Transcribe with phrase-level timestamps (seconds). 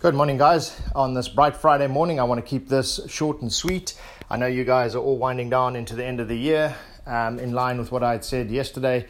[0.00, 0.80] Good morning, guys.
[0.94, 4.00] On this bright Friday morning, I want to keep this short and sweet.
[4.30, 6.74] I know you guys are all winding down into the end of the year.
[7.04, 9.06] Um, in line with what I had said yesterday,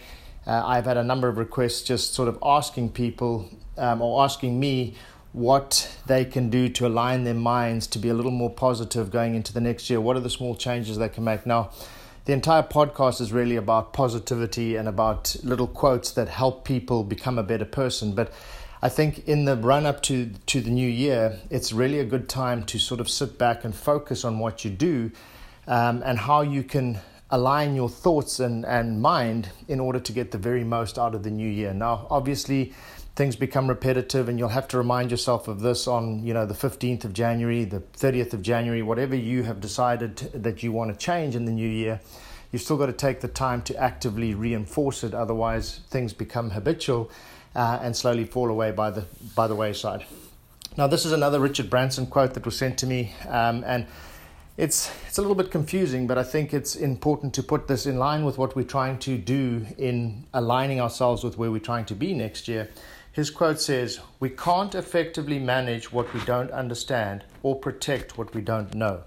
[0.48, 3.48] uh, I've had a number of requests just sort of asking people
[3.78, 4.96] um, or asking me
[5.30, 9.36] what they can do to align their minds to be a little more positive going
[9.36, 10.00] into the next year.
[10.00, 11.46] What are the small changes they can make?
[11.46, 11.70] Now,
[12.24, 17.38] the entire podcast is really about positivity and about little quotes that help people become
[17.38, 18.12] a better person.
[18.12, 18.32] But
[18.82, 22.28] I think in the run up to to the new year, it's really a good
[22.28, 25.10] time to sort of sit back and focus on what you do
[25.66, 26.98] um, and how you can
[27.30, 31.22] align your thoughts and, and mind in order to get the very most out of
[31.22, 31.74] the new year.
[31.74, 32.72] Now, obviously,
[33.16, 36.54] things become repetitive and you'll have to remind yourself of this on you know the
[36.54, 40.96] 15th of January, the 30th of January, whatever you have decided that you want to
[40.96, 42.00] change in the new year.
[42.50, 47.10] You've still got to take the time to actively reinforce it, otherwise, things become habitual
[47.54, 49.04] uh, and slowly fall away by the,
[49.34, 50.04] by the wayside.
[50.76, 53.86] Now, this is another Richard Branson quote that was sent to me, um, and
[54.56, 57.98] it's, it's a little bit confusing, but I think it's important to put this in
[57.98, 61.94] line with what we're trying to do in aligning ourselves with where we're trying to
[61.94, 62.68] be next year.
[63.12, 68.40] His quote says, We can't effectively manage what we don't understand or protect what we
[68.40, 69.02] don't know.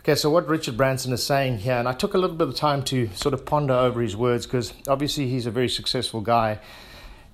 [0.00, 2.54] Okay, so what Richard Branson is saying here, and I took a little bit of
[2.54, 6.60] time to sort of ponder over his words because obviously he's a very successful guy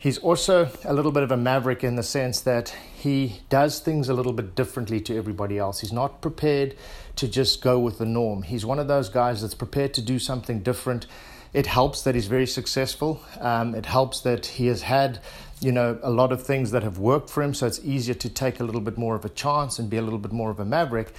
[0.01, 4.09] He's also a little bit of a maverick in the sense that he does things
[4.09, 5.81] a little bit differently to everybody else.
[5.81, 6.75] He's not prepared
[7.17, 8.41] to just go with the norm.
[8.41, 11.07] He's one of those guys that's prepared to do something different.
[11.53, 13.21] It helps that he's very successful.
[13.41, 15.19] Um, it helps that he has had,
[15.61, 18.31] you know, a lot of things that have worked for him, so it's easier to
[18.31, 20.59] take a little bit more of a chance and be a little bit more of
[20.61, 21.13] a maverick.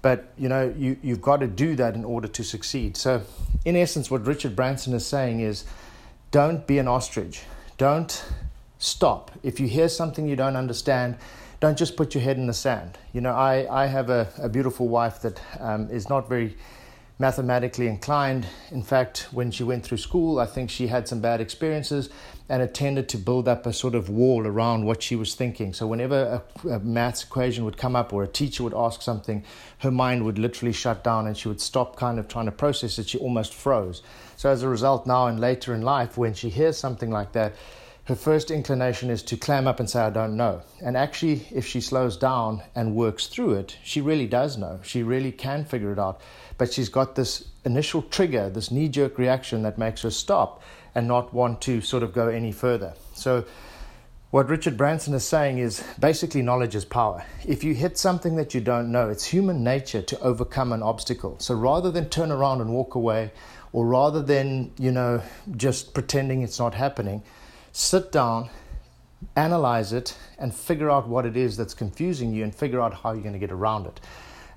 [0.00, 2.96] But you know, you, you've got to do that in order to succeed.
[2.96, 3.22] So,
[3.64, 5.64] in essence, what Richard Branson is saying is,
[6.30, 7.42] don't be an ostrich
[7.78, 8.24] don't
[8.78, 9.30] stop.
[9.42, 11.16] If you hear something you don't understand,
[11.60, 12.98] don't just put your head in the sand.
[13.12, 16.56] You know, I, I have a, a beautiful wife that um, is not very
[17.18, 18.46] mathematically inclined.
[18.70, 22.10] In fact, when she went through school, I think she had some bad experiences
[22.48, 25.72] and it tended to build up a sort of wall around what she was thinking.
[25.74, 29.44] So, whenever a, a maths equation would come up or a teacher would ask something,
[29.78, 32.98] her mind would literally shut down and she would stop kind of trying to process
[32.98, 33.08] it.
[33.08, 34.02] She almost froze.
[34.36, 37.54] So as a result, now and later in life, when she hears something like that,
[38.08, 40.62] her first inclination is to clam up and say, I don't know.
[40.82, 44.80] And actually, if she slows down and works through it, she really does know.
[44.82, 46.22] She really can figure it out.
[46.56, 50.62] But she's got this initial trigger, this knee jerk reaction that makes her stop
[50.94, 52.94] and not want to sort of go any further.
[53.12, 53.44] So,
[54.30, 57.24] what Richard Branson is saying is basically knowledge is power.
[57.46, 61.36] If you hit something that you don't know, it's human nature to overcome an obstacle.
[61.40, 63.32] So rather than turn around and walk away
[63.72, 65.22] or rather than, you know,
[65.56, 67.22] just pretending it's not happening,
[67.78, 68.50] sit down,
[69.36, 73.12] analyze it, and figure out what it is that's confusing you and figure out how
[73.12, 74.00] you're going to get around it.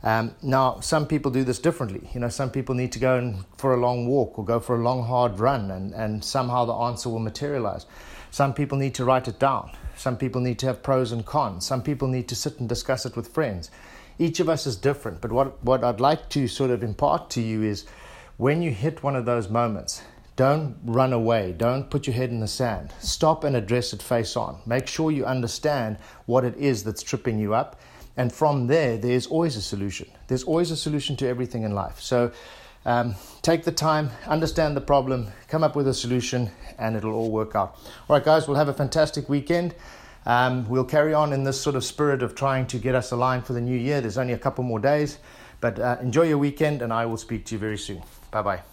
[0.01, 2.09] Um, now, some people do this differently.
[2.15, 4.75] You know, some people need to go in for a long walk or go for
[4.75, 7.85] a long, hard run, and, and somehow the answer will materialize.
[8.31, 9.71] Some people need to write it down.
[9.95, 11.63] Some people need to have pros and cons.
[11.63, 13.69] Some people need to sit and discuss it with friends.
[14.17, 17.41] Each of us is different, but what, what I'd like to sort of impart to
[17.41, 17.85] you is
[18.38, 20.01] when you hit one of those moments,
[20.41, 21.53] don't run away.
[21.56, 22.91] Don't put your head in the sand.
[22.97, 24.57] Stop and address it face on.
[24.66, 27.79] Make sure you understand what it is that's tripping you up.
[28.18, 30.09] And from there, there's always a solution.
[30.25, 32.01] There's always a solution to everything in life.
[32.01, 32.31] So
[32.88, 33.13] um,
[33.44, 36.50] take the time, understand the problem, come up with a solution,
[36.80, 37.78] and it'll all work out.
[38.09, 39.75] All right, guys, we'll have a fantastic weekend.
[40.25, 43.46] Um, we'll carry on in this sort of spirit of trying to get us aligned
[43.46, 44.01] for the new year.
[44.01, 45.19] There's only a couple more days.
[45.59, 48.01] But uh, enjoy your weekend, and I will speak to you very soon.
[48.31, 48.70] Bye bye.